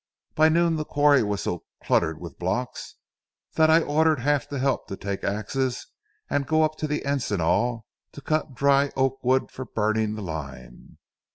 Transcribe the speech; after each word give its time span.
By 0.33 0.49
noon 0.49 0.77
the 0.77 0.83
quarry 0.83 1.21
was 1.21 1.41
so 1.41 1.63
cluttered 1.83 2.19
with 2.19 2.39
blocks 2.39 2.95
that 3.53 3.69
I 3.69 3.81
ordered 3.83 4.21
half 4.21 4.49
the 4.49 4.57
help 4.57 4.87
to 4.87 4.97
take 4.97 5.23
axes 5.23 5.85
and 6.27 6.47
go 6.47 6.67
to 6.67 6.87
the 6.87 7.03
encinal 7.05 7.85
to 8.13 8.21
cut 8.21 8.55
dry 8.55 8.89
oak 8.95 9.23
wood 9.23 9.51
for 9.51 9.63
burning 9.63 10.15
the 10.15 10.23
lime. 10.23 10.97